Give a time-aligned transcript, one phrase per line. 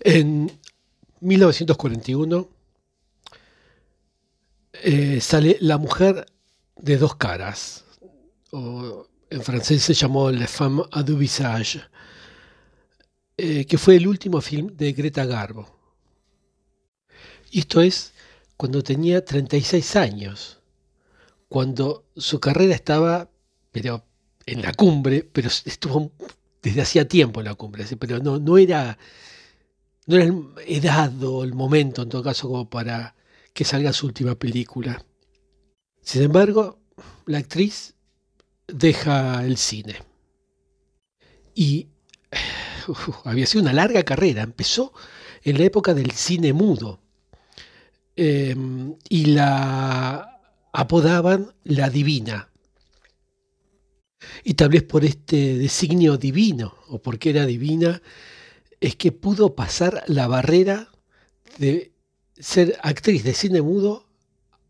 [0.00, 0.50] En
[1.20, 2.48] 1941
[4.82, 6.26] eh, sale La mujer
[6.76, 7.84] de dos caras,
[8.50, 11.80] o en francés se llamó La femme à deux visages,
[13.38, 15.66] eh, que fue el último film de Greta Garbo.
[17.50, 18.12] Y esto es
[18.56, 20.60] cuando tenía 36 años,
[21.48, 23.30] cuando su carrera estaba,
[23.72, 24.04] pero
[24.44, 26.12] en la cumbre, pero estuvo
[26.62, 28.98] desde hacía tiempo en la cumbre, pero no, no era
[30.06, 30.32] no era
[30.66, 33.14] edad o el momento en todo caso como para
[33.52, 35.04] que salga su última película.
[36.02, 36.78] Sin embargo,
[37.26, 37.94] la actriz
[38.68, 39.96] deja el cine.
[41.54, 41.88] Y
[43.24, 44.42] había sido una larga carrera.
[44.42, 44.92] Empezó
[45.42, 47.00] en la época del cine mudo.
[48.14, 50.40] Em, y la
[50.72, 52.50] apodaban la divina.
[54.44, 58.00] Y tal vez por este designio divino, o porque era divina,
[58.80, 60.90] es que pudo pasar la barrera
[61.58, 61.92] de
[62.38, 64.06] ser actriz de cine mudo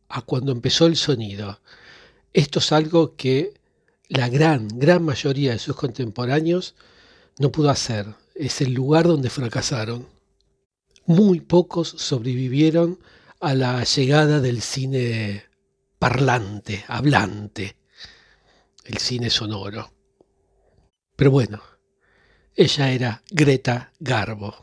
[0.09, 1.61] a cuando empezó el sonido.
[2.33, 3.55] Esto es algo que
[4.09, 6.75] la gran, gran mayoría de sus contemporáneos
[7.39, 8.07] no pudo hacer.
[8.35, 10.07] Es el lugar donde fracasaron.
[11.07, 13.01] Muy pocos sobrevivieron
[13.41, 15.45] a la llegada del cine
[15.99, 17.77] parlante, hablante,
[18.85, 19.91] el cine sonoro.
[21.17, 21.63] Pero bueno,
[22.57, 24.55] ella era Greta Garbo.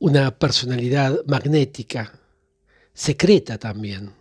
[0.00, 2.18] Una personalidad magnética,
[2.92, 4.12] secreta también.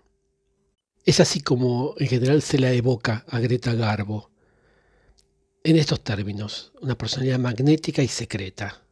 [1.04, 4.30] Es así como en general se la evoca a Greta Garbo.
[5.64, 8.84] En estos términos, una personalidad magnética y secreta.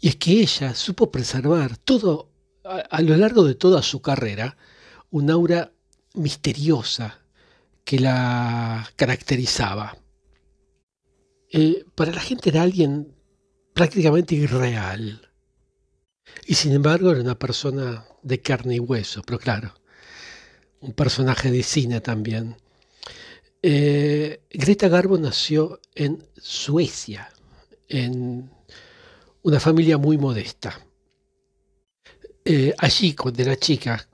[0.00, 2.32] Y es que ella supo preservar todo,
[2.64, 4.56] a, a lo largo de toda su carrera,
[5.10, 5.70] un aura
[6.14, 7.20] misteriosa
[7.84, 9.96] que la caracterizaba
[11.50, 13.14] eh, para la gente era alguien
[13.72, 15.30] prácticamente irreal.
[16.46, 19.74] Y sin embargo era una persona de carne y hueso, pero claro,
[20.80, 22.56] un personaje de cine también.
[23.62, 27.30] Eh, Greta Garbo nació en Suecia,
[27.88, 28.50] en
[29.42, 30.80] una familia muy modesta.
[32.44, 34.08] Eh, allí, cuando era chica,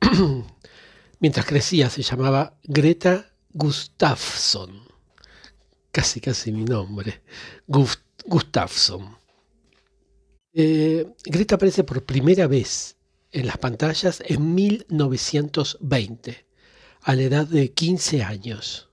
[1.20, 4.91] mientras crecía, se llamaba Greta Gustafsson
[5.92, 7.22] casi casi mi nombre,
[7.66, 9.16] Gustafsson.
[10.54, 12.96] Eh, Greta aparece por primera vez
[13.30, 16.46] en las pantallas en 1920,
[17.02, 18.88] a la edad de 15 años.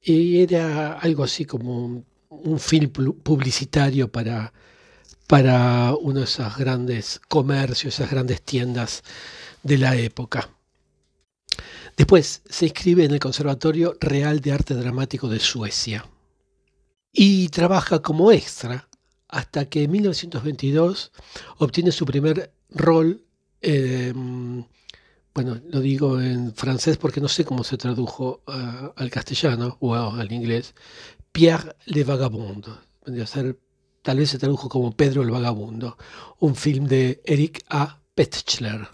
[0.00, 4.52] Y era algo así como un, film publicitario para,
[5.26, 9.04] para uno de esos grandes comercios, esas grandes tiendas
[9.62, 10.50] de la época.
[11.96, 16.06] Después se inscribe en el Conservatorio Real de Arte Dramático de Suecia
[17.12, 18.88] y trabaja como extra
[19.28, 21.12] hasta que en 1922
[21.58, 23.24] obtiene su primer rol,
[25.34, 29.94] bueno, lo digo en francés porque no sé cómo se tradujo eh, al castellano o
[29.94, 30.74] al inglés,
[31.30, 32.66] Pierre le Vagabond,
[34.02, 35.96] tal vez se tradujo como Pedro el Vagabundo,
[36.40, 38.00] un film de Eric A.
[38.14, 38.88] Petschler.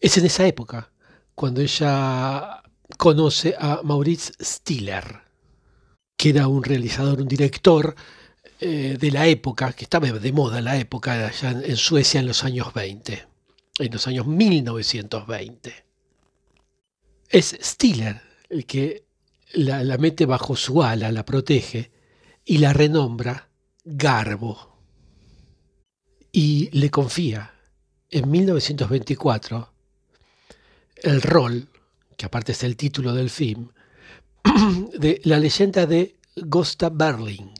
[0.00, 0.90] Es en esa época
[1.38, 2.64] cuando ella
[2.96, 5.04] conoce a Maurice Stiller,
[6.16, 7.94] que era un realizador, un director
[8.58, 12.42] eh, de la época, que estaba de moda la época allá en Suecia en los
[12.42, 13.28] años 20,
[13.78, 15.84] en los años 1920.
[17.28, 19.06] Es Stiller el que
[19.52, 21.92] la, la mete bajo su ala, la protege
[22.44, 23.48] y la renombra
[23.84, 24.76] Garbo.
[26.32, 27.54] Y le confía
[28.10, 29.77] en 1924
[31.02, 31.68] el rol,
[32.16, 33.70] que aparte es el título del film,
[34.98, 37.52] de la leyenda de Gosta Berling.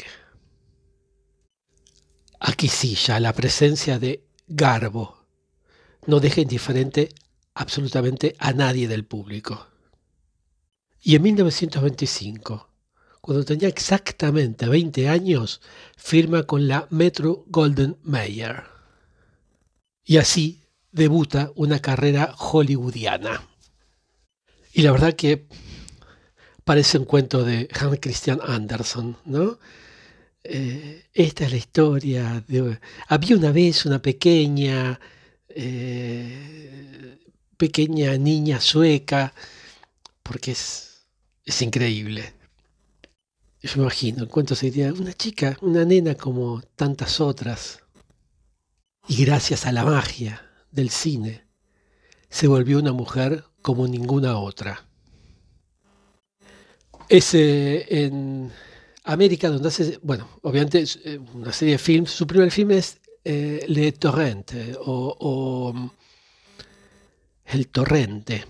[2.40, 5.18] Aquí sí, ya la presencia de Garbo
[6.06, 7.08] no deja indiferente
[7.54, 9.66] absolutamente a nadie del público.
[11.00, 12.68] Y en 1925,
[13.20, 15.60] cuando tenía exactamente 20 años,
[15.96, 18.64] firma con la Metro Golden Mayer.
[20.04, 23.42] Y así debuta una carrera hollywoodiana.
[24.72, 25.46] Y la verdad que
[26.64, 29.58] parece un cuento de Hans Christian Andersen, ¿no?
[30.44, 32.78] Eh, esta es la historia de...
[33.08, 35.00] Había una vez una pequeña,
[35.48, 37.18] eh,
[37.56, 39.34] pequeña niña sueca,
[40.22, 41.06] porque es,
[41.44, 42.34] es increíble.
[43.60, 47.80] Yo me imagino, el cuento sería una chica, una nena como tantas otras.
[49.08, 51.44] Y gracias a la magia del cine,
[52.28, 54.86] se volvió una mujer como ninguna otra.
[57.08, 58.52] Es en
[59.08, 62.10] América, donde hace, bueno, obviamente eh, una serie de films.
[62.10, 65.90] Su primer film es eh, Le Torrente o, mm,
[67.46, 68.44] El Torrente,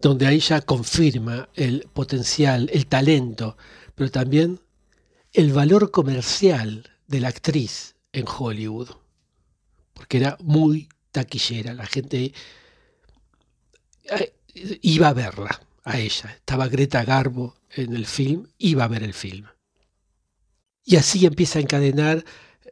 [0.00, 3.56] donde ahí ya confirma el potencial, el talento,
[3.94, 4.60] pero también
[5.32, 8.88] el valor comercial de la actriz en Hollywood,
[9.98, 12.32] porque era muy taquillera, la gente
[14.04, 14.32] eh,
[14.80, 19.12] iba a verla a ella, estaba Greta Garbo en el film, iba a ver el
[19.12, 19.46] film.
[20.84, 22.24] Y así empieza a encadenar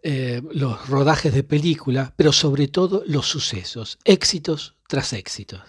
[0.05, 5.63] eh, los rodajes de película, pero sobre todo los sucesos, éxitos tras éxitos.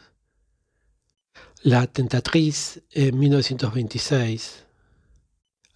[1.64, 4.66] La Tentatrice en 1926,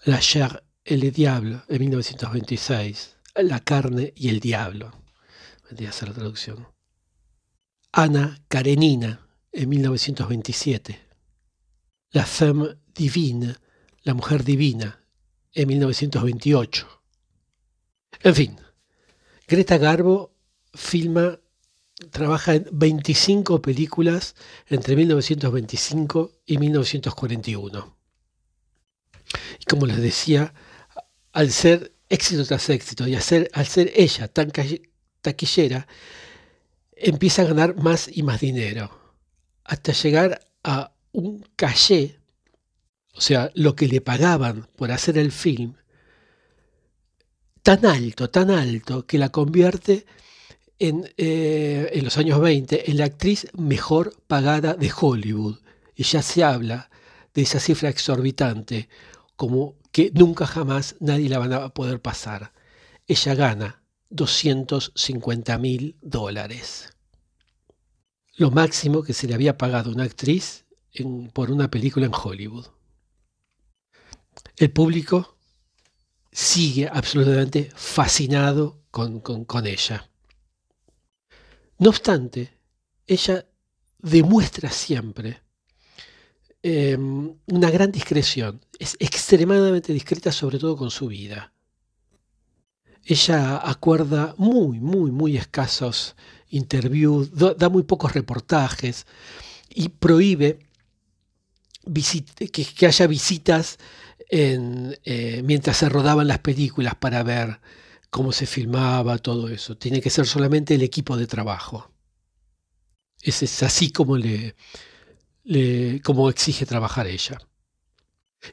[0.05, 5.00] La Chair et le Diable en 1926, La carne y el diablo,
[5.71, 6.67] vendría a ser la traducción.
[7.93, 10.99] Ana Karenina en 1927,
[12.11, 13.55] La Femme Divine,
[14.03, 14.99] La Mujer Divina,
[15.53, 17.01] en 1928.
[18.23, 18.57] En fin,
[19.47, 20.33] Greta Garbo
[20.73, 21.39] filma,
[22.11, 24.35] trabaja en 25 películas
[24.67, 27.97] entre 1925 y 1941.
[29.59, 30.53] Y como les decía,
[31.31, 34.51] al ser éxito tras éxito y al al ser ella tan
[35.21, 35.87] taquillera,
[36.95, 38.91] empieza a ganar más y más dinero,
[39.63, 42.19] hasta llegar a un caché,
[43.13, 45.75] o sea, lo que le pagaban por hacer el film,
[47.63, 50.05] tan alto, tan alto, que la convierte
[50.79, 55.59] en, eh, en los años 20 en la actriz mejor pagada de Hollywood.
[55.95, 56.89] Y ya se habla
[57.33, 58.89] de esa cifra exorbitante,
[59.35, 62.53] como que nunca jamás nadie la va a poder pasar.
[63.07, 63.80] Ella gana
[64.11, 66.91] 250 mil dólares
[68.41, 70.65] lo máximo que se le había pagado a una actriz
[71.33, 72.65] por una película en Hollywood.
[74.57, 75.37] El público
[76.31, 79.21] sigue absolutamente fascinado con,
[79.67, 80.09] ella.
[81.77, 82.57] No obstante,
[83.05, 83.45] ella
[83.99, 85.41] demuestra siempre
[86.63, 91.53] em, una gran discreción, es extremadamente discreta sobre todo con su vida.
[93.05, 96.15] Ella acuerda muy, muy, muy escasos
[96.49, 99.05] interviews, da muy pocos reportajes
[99.69, 100.59] y prohíbe
[101.93, 103.79] que, haya visitas
[104.29, 107.59] eh, mientras se rodaban las películas para ver
[108.09, 109.77] cómo se filmaba, todo eso.
[109.77, 111.91] Tiene que ser solamente el equipo de trabajo.
[113.21, 114.55] Es, así como, le,
[116.03, 117.37] como exige trabajar ella.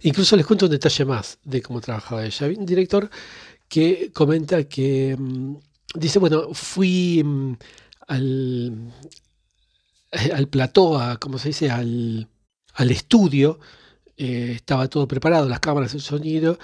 [0.02, 2.46] Incluso les cuento un detalle más de cómo trabajaba ella.
[2.46, 3.10] Un director
[3.68, 5.56] que comenta que mm,
[5.94, 7.52] dice, bueno, fui mm,
[8.08, 8.92] al,
[10.32, 11.70] al plató, a, ¿cómo se dice?
[11.70, 12.28] Al,
[12.74, 13.60] al estudio,
[14.16, 16.58] eh, estaba todo preparado, las cámaras, el sonido,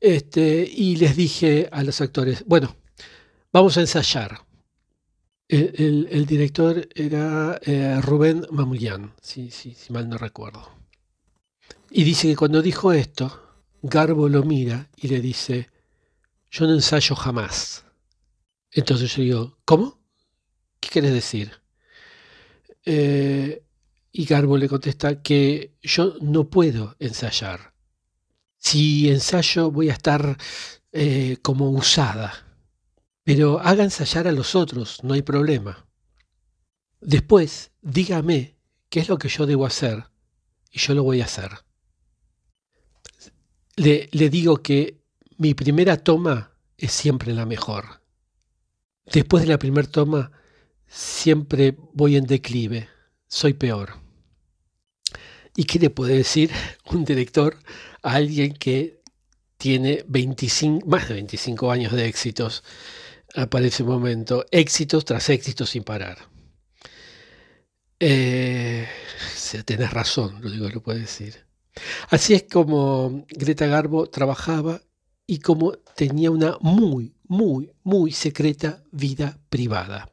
[0.00, 2.76] este, y les dije a los actores, bueno,
[3.52, 4.40] vamos a ensayar.
[5.48, 10.68] El, director era eh, Rubén Mamullán, si, si, si mal no recuerdo.
[11.90, 13.48] Y dice que cuando dijo esto,
[13.80, 15.70] Garbo lo mira y le dice,
[16.50, 17.84] yo no ensayo jamás.
[18.70, 20.00] Entonces yo digo, ¿cómo?
[20.80, 21.52] ¿Qué quieres decir?
[22.84, 23.64] Eh,
[24.12, 27.74] y Garbo le contesta que yo no puedo ensayar.
[28.56, 30.36] Si ensayo voy a estar
[30.92, 32.32] eh, como usada.
[33.24, 35.86] Pero haga ensayar a los otros, no hay problema.
[37.00, 38.56] Después, dígame
[38.88, 40.04] qué es lo que yo debo hacer
[40.70, 41.50] y yo lo voy a hacer.
[43.76, 44.98] Le, le digo que
[45.38, 48.02] mi primera toma es siempre la mejor.
[49.06, 50.32] Después de la primera toma,
[50.86, 52.88] siempre voy en declive,
[53.28, 53.94] soy peor.
[55.56, 56.50] ¿Y qué le puede decir
[56.90, 57.56] un director
[58.02, 59.00] a alguien que
[59.56, 62.64] tiene 25, más de 25 años de éxitos
[63.50, 64.44] para ese momento?
[64.50, 66.18] Éxitos tras éxitos sin parar.
[68.00, 68.88] Eh,
[69.64, 71.46] tenés razón, lo digo, lo puede decir.
[72.10, 74.80] Así es como Greta Garbo trabajaba
[75.30, 80.10] y como tenía una muy, muy, muy secreta vida privada.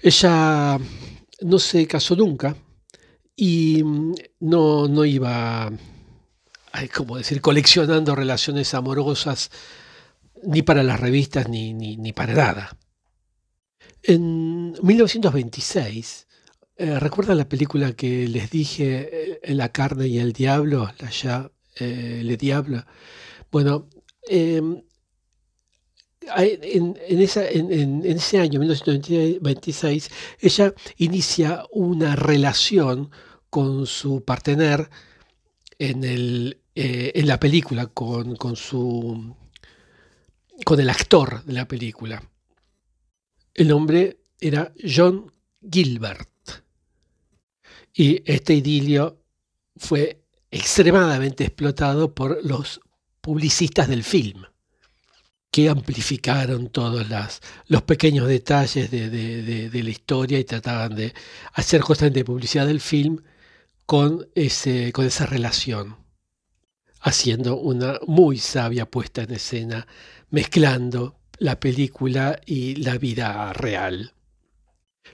[0.00, 0.78] Ella
[1.40, 2.56] no se casó nunca
[3.34, 5.72] y mm, no, no iba,
[6.94, 9.50] como decir, coleccionando relaciones amorosas
[10.44, 12.76] ni para las revistas ni, ni, para nada.
[14.04, 16.28] En 1926,
[16.76, 20.92] eh, ¿recuerdan la película que les dije, eh, La carne y el diablo?
[21.00, 22.84] La ya, eh, Le Diablo.
[23.50, 23.88] Bueno,
[24.28, 24.82] em,
[26.36, 33.10] en, ese año, 1926, ella inicia una relación
[33.50, 34.90] con su partener
[35.78, 36.04] en
[36.80, 39.34] eh, en la película con, con, su
[40.64, 42.22] con el actor de la película.
[43.54, 46.28] El nombre era John Gilbert.
[47.92, 49.18] Y este idilio
[49.76, 52.80] fue extremadamente explotado por los
[53.20, 54.44] publicistas del film,
[55.50, 57.06] que amplificaron todos
[57.66, 61.14] los pequeños detalles de, la historia y trataban de
[61.54, 63.22] hacer constante publicidad del film
[63.86, 64.28] con,
[64.92, 65.96] con esa relación,
[67.00, 69.86] haciendo una muy sabia puesta en escena,
[70.30, 74.12] mezclando la película y la vida real.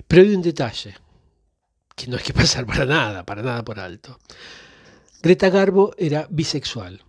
[0.09, 0.95] Pero hay un detalle,
[1.95, 4.19] que no hay que pasar para nada, para nada por alto.
[5.23, 7.03] Greta Garbo era bisexual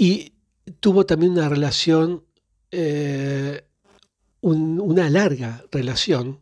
[0.00, 0.32] y
[0.80, 2.24] tuvo también una relación,
[2.70, 3.66] eh,
[4.40, 6.40] una larga relación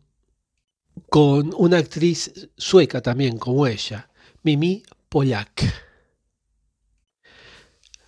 [1.09, 4.09] con una actriz sueca también como ella,
[4.43, 5.61] Mimi Polak.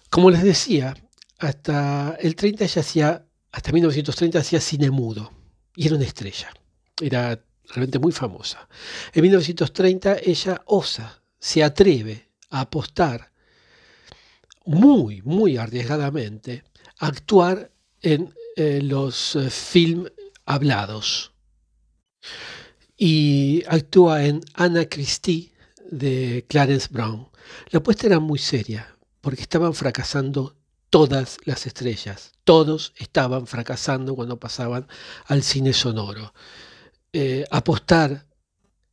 [0.09, 0.95] Como les decía,
[1.37, 5.33] hasta el 30 ella hacía, hasta 1930 hacía cine mudo
[5.75, 6.49] y era una estrella.
[7.01, 8.69] Era realmente muy famosa.
[9.11, 13.30] En 1930 ella osa, se atreve a apostar
[14.65, 16.63] muy, muy arriesgadamente
[16.99, 20.11] actuar en eh, los eh, films
[20.45, 21.33] hablados.
[22.97, 25.51] Y actúa en Anna Christie
[25.89, 27.27] de Clarence Brown.
[27.69, 30.55] La apuesta era muy seria, porque estaban fracasando
[30.89, 32.33] todas las estrellas.
[32.43, 34.87] Todos estaban fracasando cuando pasaban
[35.25, 36.33] al cine sonoro.
[37.13, 38.27] Eh, apostar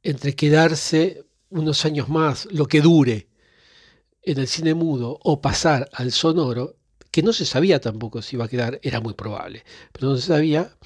[0.02, 3.27] entre quedarse unos años más, lo que dure,
[4.30, 6.76] en el cine mudo o pasar al sonoro,
[7.10, 10.26] que no se sabía tampoco si iba a quedar, era muy probable, pero no se
[10.26, 10.76] sabía,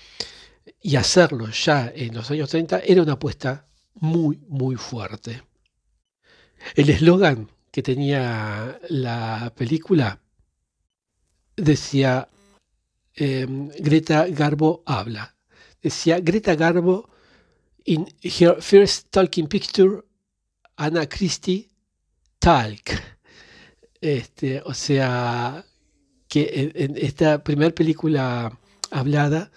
[0.80, 5.42] y hacerlo ya en los años 30 era una apuesta muy, muy fuerte.
[6.74, 10.20] El eslogan que tenía la película
[11.56, 12.28] decía
[13.14, 15.34] em, Greta Garbo habla.
[15.82, 17.10] Decía Greta Garbo
[17.84, 20.04] in her first talking picture,
[20.76, 21.68] Anna Christie
[22.38, 23.11] talk.
[24.02, 25.64] Este, o sea,
[26.26, 28.58] que en, esta primera película
[28.90, 29.52] hablada,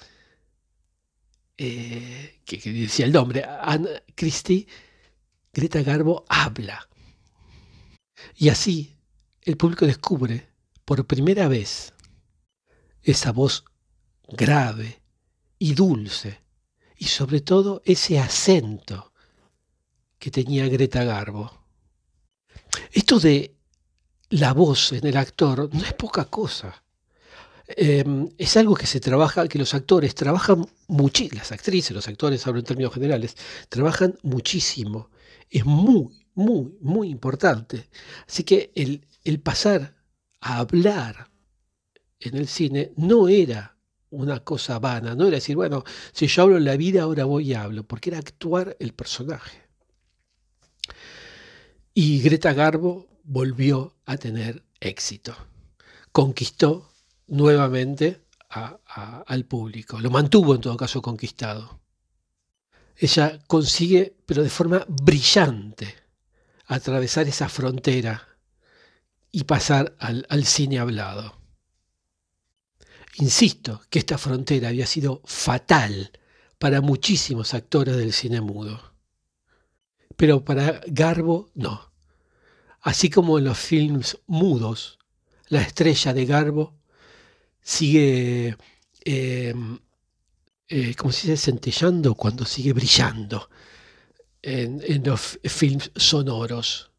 [1.57, 4.67] eh, que, que, decía el nombre, Anna Christie,
[5.51, 6.87] Greta Garbo habla.
[8.35, 8.95] Y así
[9.41, 10.47] el público descubre
[10.85, 11.95] por primera vez
[13.01, 13.65] esa voz
[14.27, 15.01] grave
[15.57, 16.43] y dulce,
[16.97, 19.11] y sobre todo ese acento
[20.19, 21.65] que tenía Greta Garbo.
[22.91, 23.54] Esto de
[24.29, 26.83] la voz en el actor no es poca cosa.
[27.67, 32.45] Em, es algo que se trabaja, que los actores trabajan muchísimo, las actrices, los actores,
[32.45, 33.35] hablo en términos generales,
[33.69, 35.09] trabajan muchísimo.
[35.49, 37.87] Es muy, muy, muy importante.
[38.27, 39.95] Así que el, el pasar
[40.41, 41.29] a hablar
[42.19, 43.77] en el cine no era
[44.11, 47.51] una cosa vana, no era decir, bueno, si yo hablo en la vida, ahora voy
[47.51, 49.63] y hablo, porque era actuar el personaje.
[51.93, 55.35] Y Greta Garbo volvió a tener éxito.
[56.11, 56.91] Conquistó
[57.27, 61.81] nuevamente al público, lo mantuvo en todo caso conquistado.
[62.95, 65.93] Ella consigue, pero de forma brillante,
[66.67, 68.25] atravesar esa frontera
[69.31, 71.37] y pasar al cine hablado.
[73.17, 76.11] Insisto que esta frontera había sido fatal
[76.57, 78.93] para muchísimos actores del cine mudo.
[80.15, 81.94] Pero para Garbo no.
[82.85, 84.99] Así como en los films mudos,
[85.47, 86.75] la estrella de Garbo
[87.59, 88.55] sigue,
[89.03, 89.79] em,
[90.67, 93.49] eh, como se centellando cuando sigue brillando
[94.43, 96.91] en, en los films sonoros.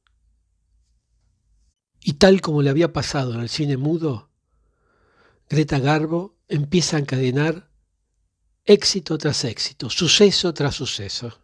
[2.00, 4.28] Y tal como le había pasado en el cine mudo,
[5.48, 7.70] Greta Garbo empieza a encadenar
[8.64, 11.38] éxito tras éxito, suceso tras suceso.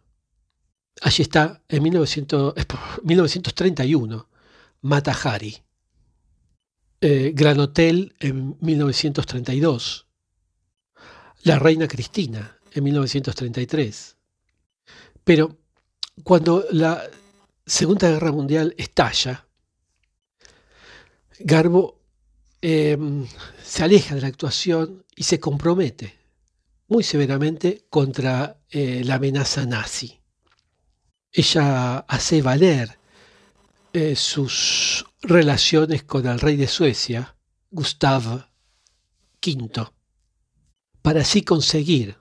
[1.01, 4.27] Allí está, en 1931,
[4.83, 5.57] Matahari.
[7.01, 10.07] Eh, Gran Hotel en 1932.
[11.41, 14.15] La Reina Cristina en 1933.
[15.23, 15.57] Pero
[16.23, 17.03] cuando la
[17.65, 19.45] Segunda Guerra Mundial estalla,
[21.39, 22.03] Garbo
[22.65, 23.27] Em,
[23.61, 26.17] se aleja de la actuación y se compromete
[26.87, 30.21] muy severamente contra eh, la amenaza nazi.
[31.33, 32.97] Ella hace valer
[33.93, 37.35] eh, sus relaciones con el rey de Suecia,
[37.71, 38.49] Gustav
[39.45, 39.91] V,
[41.01, 42.17] para así conseguir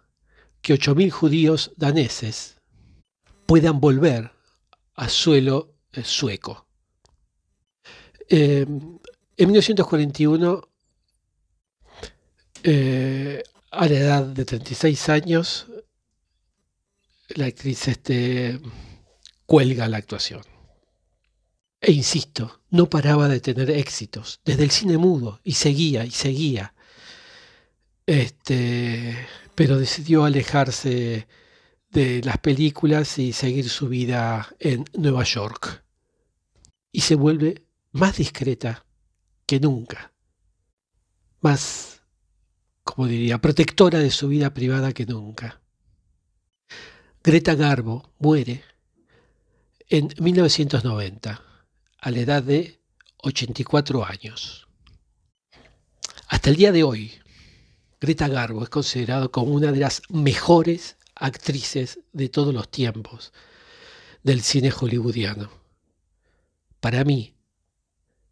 [0.60, 2.60] que 8.000 judíos daneses
[3.46, 4.32] puedan volver
[4.94, 6.66] a suelo eh, sueco.
[8.28, 8.66] Eh,
[9.36, 10.68] en 1941,
[12.62, 15.66] eh, a la edad de 36 años,
[17.34, 18.60] la actriz este,
[19.46, 20.51] cuelga la actuación.
[21.84, 26.74] E insisto, no paraba de tener éxitos desde el cine mudo y seguía y seguía.
[28.06, 29.16] Este,
[29.56, 31.26] pero decidió alejarse
[31.90, 35.84] de las películas y seguir su vida en Nueva York.
[36.92, 38.86] Y se vuelve más discreta
[39.44, 40.12] que nunca.
[41.40, 42.00] Más,
[42.84, 45.60] como diría, protectora de su vida privada que nunca.
[47.24, 48.62] Greta Garbo muere
[49.88, 51.51] en 1990
[52.02, 52.80] a la edad de
[53.18, 54.66] 84 años.
[56.26, 57.12] Hasta el día de hoy,
[58.00, 63.32] Greta Garbo es considerada como una de las mejores actrices de todos los tiempos
[64.24, 65.48] del cine hollywoodiano.
[66.80, 67.36] Para mí,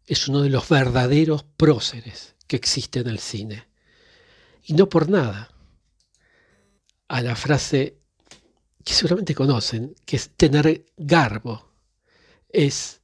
[0.05, 3.69] es uno de los verdaderos próceres que existe en el cine.
[4.65, 5.49] Y no por nada.
[7.07, 8.01] A la frase
[8.83, 11.71] que seguramente conocen, que es tener garbo,
[12.49, 13.00] es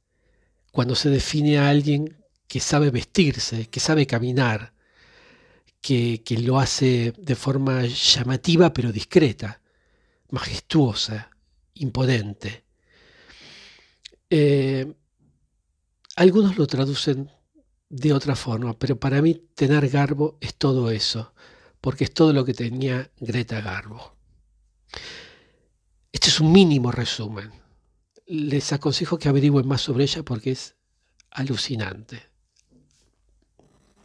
[0.78, 4.72] cuando se define a alguien que sabe vestirse, que sabe caminar,
[5.80, 9.60] que, lo hace de forma llamativa pero discreta,
[10.30, 11.30] majestuosa,
[11.74, 12.62] imponente.
[14.30, 14.86] Eh,
[16.14, 17.28] algunos lo traducen
[17.88, 21.34] de otra forma, pero para mí tener Garbo es todo eso,
[21.80, 24.14] porque es todo lo que tenía Greta Garbo.
[26.12, 27.50] Este es un mínimo resumen
[28.28, 30.76] les aconsejo que averigüen más sobre ella porque es
[31.30, 32.27] alucinante.